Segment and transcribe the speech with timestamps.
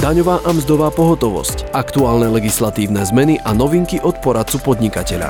[0.00, 5.28] daňová a mzdová pohotovosť, aktuálne legislatívne zmeny a novinky od poradcu podnikateľa.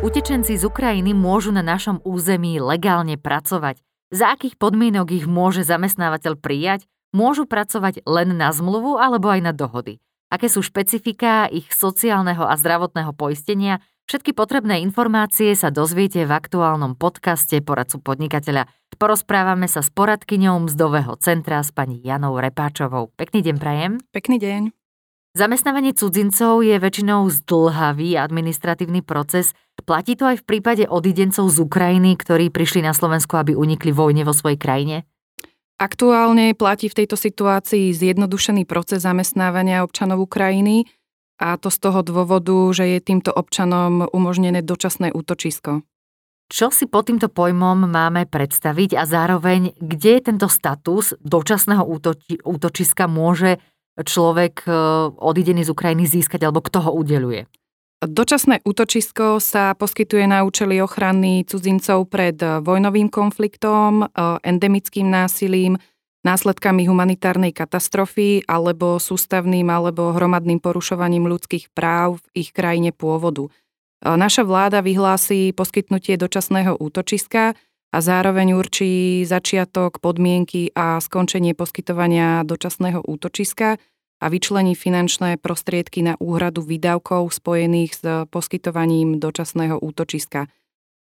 [0.00, 3.76] Utečenci z Ukrajiny môžu na našom území legálne pracovať.
[4.08, 6.88] Za akých podmienok ich môže zamestnávateľ prijať?
[7.12, 10.00] Môžu pracovať len na zmluvu alebo aj na dohody?
[10.32, 13.84] Aké sú špecifiká ich sociálneho a zdravotného poistenia?
[14.06, 18.70] Všetky potrebné informácie sa dozviete v aktuálnom podcaste poradcu podnikateľa.
[19.02, 23.10] Porozprávame sa s poradkyňou mzdového centra s pani Janou Repáčovou.
[23.18, 23.92] Pekný deň prajem.
[24.14, 24.70] Pekný deň.
[25.34, 29.58] Zamestnávanie cudzincov je väčšinou zdlhavý administratívny proces.
[29.82, 34.22] Platí to aj v prípade odidencov z Ukrajiny, ktorí prišli na Slovensku, aby unikli vojne
[34.22, 35.02] vo svojej krajine?
[35.82, 40.86] Aktuálne platí v tejto situácii zjednodušený proces zamestnávania občanov Ukrajiny,
[41.36, 45.84] a to z toho dôvodu, že je týmto občanom umožnené dočasné útočisko.
[46.46, 53.10] Čo si pod týmto pojmom máme predstaviť a zároveň, kde tento status dočasného útoči, útočiska
[53.10, 53.58] môže
[53.98, 54.70] človek e,
[55.10, 57.50] odidený z Ukrajiny získať alebo kto ho udeluje?
[57.98, 65.82] Dočasné útočisko sa poskytuje na účely ochrany cudzincov pred vojnovým konfliktom, e, endemickým násilím,
[66.26, 73.46] následkami humanitárnej katastrofy alebo sústavným alebo hromadným porušovaním ľudských práv v ich krajine pôvodu.
[74.02, 77.54] Naša vláda vyhlási poskytnutie dočasného útočiska
[77.94, 83.78] a zároveň určí začiatok, podmienky a skončenie poskytovania dočasného útočiska
[84.16, 90.50] a vyčlení finančné prostriedky na úhradu výdavkov spojených s poskytovaním dočasného útočiska.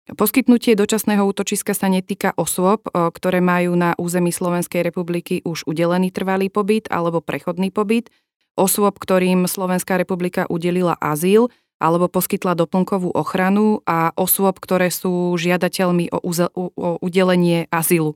[0.05, 6.53] Poskytnutie dočasného útočiska sa netýka osôb, ktoré majú na území Slovenskej republiky už udelený trvalý
[6.53, 8.13] pobyt alebo prechodný pobyt,
[8.53, 11.49] osôb, ktorým Slovenská republika udelila azyl
[11.81, 18.13] alebo poskytla doplnkovú ochranu a osôb, ktoré sú žiadateľmi o, uze- o udelenie azylu.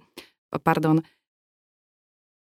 [0.61, 1.01] Pardon.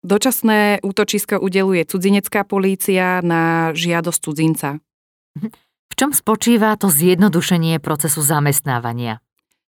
[0.02, 4.82] Dočasné útočisko udeluje cudzinecká polícia na žiadosť cudzinca.
[5.86, 9.22] V čom spočíva to zjednodušenie procesu zamestnávania?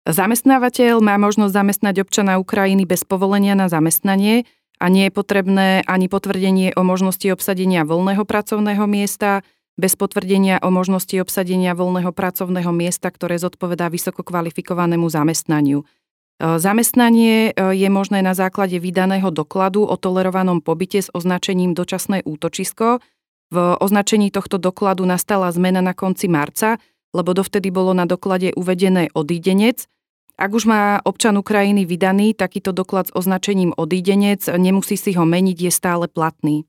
[0.08, 4.48] Zamestnávateľ má možnosť zamestnať občana Ukrajiny bez povolenia na zamestnanie
[4.80, 9.44] a nie je potrebné ani potvrdenie o možnosti obsadenia voľného pracovného miesta,
[9.76, 15.84] bez potvrdenia o možnosti obsadenia voľného pracovného miesta, ktoré zodpovedá vysoko kvalifikovanému zamestnaniu.
[15.84, 22.24] E, zamestnanie e, je možné na základe vydaného dokladu o tolerovanom pobyte s označením dočasné
[22.24, 23.04] útočisko.
[23.52, 26.80] V označení tohto dokladu nastala zmena na konci marca,
[27.12, 29.84] lebo dovtedy bolo na doklade uvedené odídenec–
[30.38, 35.66] ak už má občan Ukrajiny vydaný takýto doklad s označením odídenec, nemusí si ho meniť,
[35.66, 36.62] je stále platný.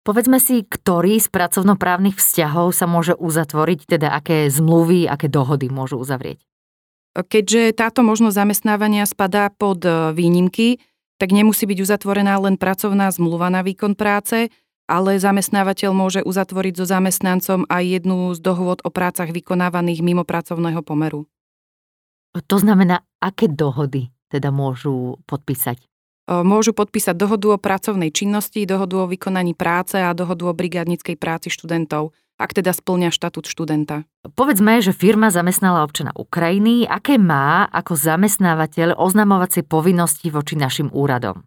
[0.00, 6.00] Povedzme si, ktorý z pracovnoprávnych vzťahov sa môže uzatvoriť, teda aké zmluvy, aké dohody môžu
[6.00, 6.40] uzavrieť.
[7.12, 10.80] Keďže táto možnosť zamestnávania spadá pod e, výnimky,
[11.20, 14.48] tak nemusí byť uzatvorená len pracovná zmluva na výkon práce,
[14.88, 20.80] ale zamestnávateľ môže uzatvoriť so zamestnancom aj jednu z dohôd o prácach vykonávaných mimo pracovného
[20.80, 21.28] pomeru.
[22.34, 25.82] To znamená, aké dohody teda môžu podpísať?
[26.30, 31.50] Môžu podpísať dohodu o pracovnej činnosti, dohodu o vykonaní práce a dohodu o brigádnickej práci
[31.50, 34.06] študentov, ak teda splňa štatút študenta.
[34.38, 36.86] Povedzme, že firma zamestnala občana Ukrajiny.
[36.86, 41.42] Aké má ako zamestnávateľ oznamovacie povinnosti voči našim úradom?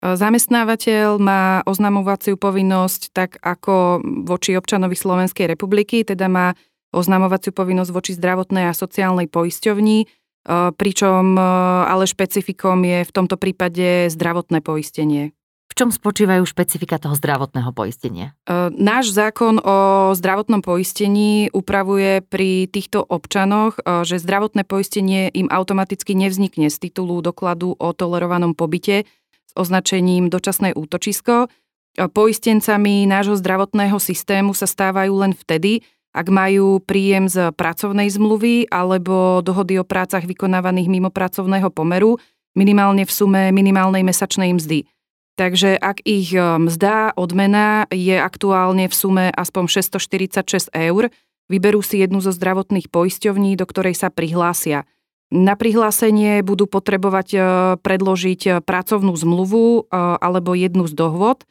[0.00, 6.56] Zamestnávateľ má oznamovaciu povinnosť tak ako voči občanovi Slovenskej republiky, teda má
[6.90, 11.38] oznamovaciu povinnosť voči zdravotnej a sociálnej poisťovni, pričom
[11.86, 15.30] ale špecifikom je v tomto prípade zdravotné poistenie.
[15.72, 18.36] V čom spočívajú špecifika toho zdravotného poistenia?
[18.76, 26.68] Náš zákon o zdravotnom poistení upravuje pri týchto občanoch, že zdravotné poistenie im automaticky nevznikne
[26.68, 29.08] z titulu dokladu o tolerovanom pobyte
[29.48, 31.48] s označením dočasné útočisko.
[31.96, 39.40] Poistencami nášho zdravotného systému sa stávajú len vtedy, ak majú príjem z pracovnej zmluvy alebo
[39.40, 42.20] dohody o prácach vykonávaných mimo pracovného pomeru,
[42.52, 44.84] minimálne v sume minimálnej mesačnej mzdy.
[45.32, 51.08] Takže ak ich e, mzda, odmena je aktuálne v sume aspoň 646 eur,
[51.48, 54.84] vyberú si jednu zo zdravotných poisťovní, do ktorej sa prihlásia.
[55.32, 57.38] Na prihlásenie budú potrebovať e,
[57.80, 59.88] predložiť e, pracovnú zmluvu
[60.20, 61.48] alebo jednu z dohôd,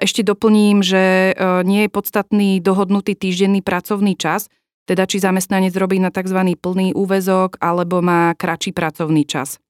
[0.00, 1.36] ešte doplním, že
[1.68, 4.48] nie je podstatný dohodnutý týždenný pracovný čas,
[4.84, 6.56] teda či zamestnanec robí na tzv.
[6.60, 9.60] plný úvezok alebo má kratší pracovný čas.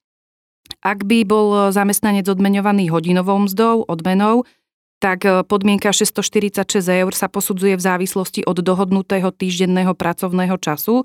[0.83, 4.43] Ak by bol zamestnanec odmeňovaný hodinovou mzdou, odmenou,
[5.03, 11.03] tak podmienka 646 eur sa posudzuje v závislosti od dohodnutého týždenného pracovného času,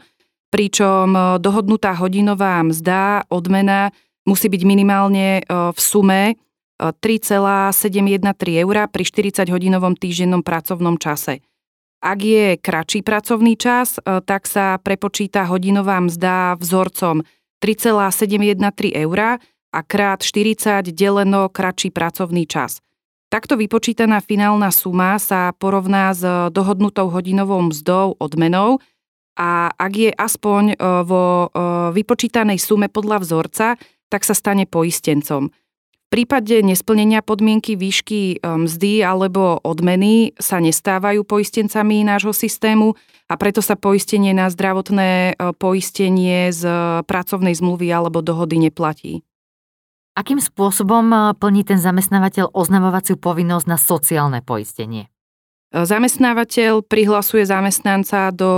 [0.48, 3.90] pričom dohodnutá hodinová mzda, odmena
[4.24, 6.38] musí byť minimálne v sume
[6.80, 11.44] 3,713 eur pri 40-hodinovom týždennom pracovnom čase.
[12.00, 17.20] Ak je kratší pracovný čas, e, tak sa prepočíta hodinová mzda vzorcom
[17.60, 19.36] 3,713 eur
[19.70, 22.80] a krát 40 deleno kratší pracovný čas.
[23.30, 28.82] Takto vypočítaná finálna suma sa porovná s dohodnutou hodinovou mzdou odmenou
[29.38, 31.48] a ak je aspoň e, vo e,
[31.94, 33.66] vypočítanej sume podľa vzorca,
[34.10, 35.52] tak sa stane poistencom.
[36.10, 42.98] V prípade nesplnenia podmienky výšky e, mzdy alebo odmeny sa nestávajú poistencami nášho systému
[43.30, 46.66] a preto sa poistenie na zdravotné poistenie z
[47.06, 49.22] pracovnej zmluvy alebo dohody neplatí.
[50.18, 55.08] Akým spôsobom eh, plní ten zamestnávateľ oznamovaciu povinnosť na sociálne poistenie?
[55.70, 58.50] Zamestnávateľ prihlasuje zamestnanca do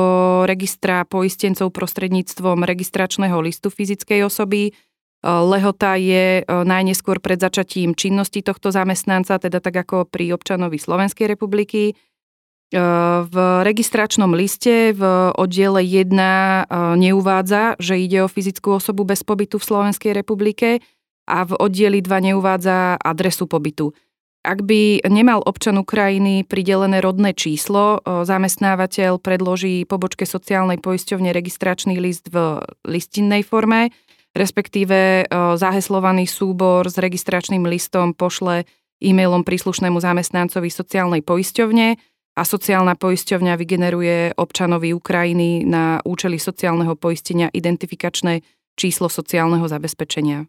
[0.49, 4.73] registra poistencov prostredníctvom registračného listu fyzickej osoby.
[5.23, 11.31] Eh, lehota je najneskôr pred začatím činnosti tohto zamestnanca, teda tak ako pri občanovi Slovenskej
[11.31, 11.95] republiky.
[12.73, 13.37] V
[13.69, 15.05] registračnom liste v
[15.37, 20.81] oddiele 1 neuvádza, že ide o fyzickú osobu bez pobytu v Slovenskej republike,
[21.29, 23.95] a v oddieli 2 neuvádza adresu pobytu.
[24.43, 32.27] Ak by nemal občan Ukrajiny pridelené rodné číslo, zamestnávateľ predloží pobočke sociálnej poisťovne registračný list
[32.27, 33.95] v listinnej forme,
[34.33, 38.65] respektíve zaheslovaný súbor s registračným listom pošle
[39.03, 41.89] e-mailom príslušnému zamestnancovi sociálnej poisťovne
[42.33, 48.41] a sociálna poisťovňa vygeneruje občanovi Ukrajiny na účely sociálneho poistenia identifikačné
[48.73, 50.49] číslo sociálneho zabezpečenia.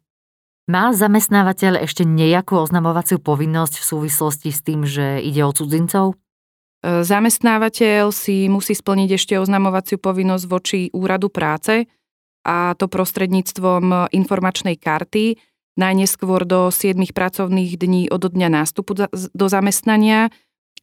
[0.72, 6.16] Má zamestnávateľ ešte nejakú oznamovaciu povinnosť v súvislosti s tým, že ide o cudzincov?
[6.16, 11.84] E, zamestnávateľ si musí splniť ešte oznamovaciu povinnosť voči úradu práce
[12.44, 15.40] a to prostredníctvom informačnej karty,
[15.80, 20.30] najneskôr do 7 pracovných dní od dňa nástupu do zamestnania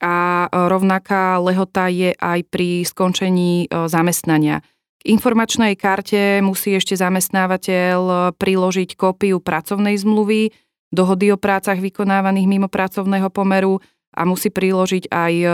[0.00, 4.64] a rovnaká lehota je aj pri skončení e, zamestnania.
[5.00, 10.52] K informačnej karte musí ešte zamestnávateľ priložiť kópiu pracovnej zmluvy,
[10.92, 13.80] dohody o prácach vykonávaných mimo pracovného pomeru
[14.16, 15.46] a musí priložiť aj e,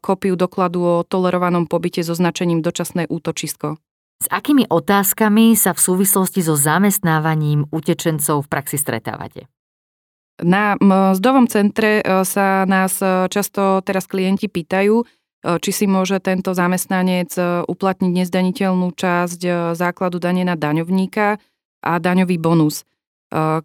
[0.00, 3.76] kópiu dokladu o tolerovanom pobyte so značením dočasné útočisko.
[4.18, 9.46] S akými otázkami sa v súvislosti so zamestnávaním utečencov v praxi stretávate?
[10.38, 15.02] Na mzdovom centre e, sa nás e, často teraz klienti pýtajú,
[15.38, 17.30] E, či si môže tento zamestnanec
[17.66, 21.38] uplatniť nezdaniteľnú časť základu dane na daňovníka
[21.86, 22.82] a daňový bonus.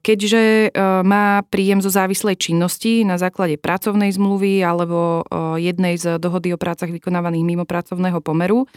[0.04, 0.76] Keďže
[1.08, 5.24] má príjem zo závislej činnosti na základe pracovnej zmluvy alebo
[5.56, 8.68] jednej z dohody o prácach vykonávaných mimo pracovného pomeru,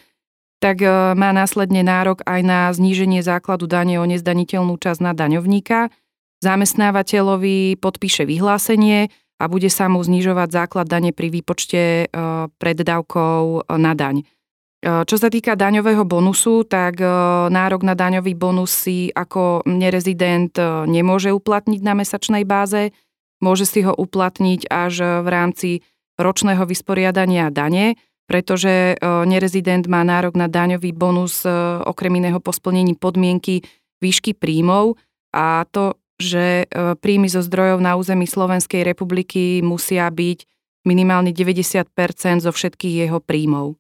[0.67, 0.83] tak
[1.15, 5.95] má následne nárok aj na zníženie základu dane o nezdaniteľnú časť na daňovníka.
[6.43, 12.07] Zamestnávateľovi podpíše vyhlásenie, a bude sa mu znižovať základ dane pri výpočte e,
[12.49, 14.25] preddávkov e, na daň.
[14.25, 17.01] E, čo sa týka daňového bonusu, tak
[17.53, 20.57] nárok na daňový bonus si ako nerezident
[20.89, 22.97] nemôže uplatniť na mesačnej báze,
[23.45, 25.71] môže si ho uplatniť až v rámci
[26.17, 31.47] ročného vysporiadania dane, pretože nerezident má nárok na daňový bonus
[31.87, 33.63] okrem iného po splnení podmienky
[34.03, 34.99] výšky príjmov
[35.31, 40.49] a to že e, príjmy zo zdrojov na území Slovenskej republiky musia byť
[40.89, 43.77] minimálne 90 zo všetkých jeho príjmov.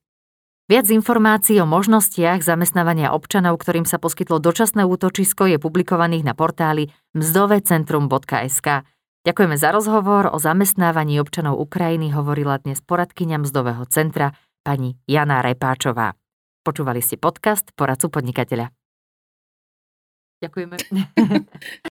[0.67, 6.91] Viac informácií o možnostiach zamestnávania občanov, ktorým sa poskytlo dočasné útočisko, je publikovaných na portáli
[7.15, 8.83] mzdovecentrum.sk.
[9.23, 14.35] Ďakujeme za rozhovor o zamestnávaní občanov Ukrajiny, hovorila dnes poradkyňa Mzdového centra
[14.67, 16.11] pani Jana Repáčová.
[16.67, 18.67] Počúvali ste podcast Poradcu podnikateľa.
[20.43, 20.77] Ďakujeme.